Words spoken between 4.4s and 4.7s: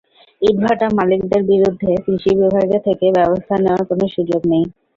নেই।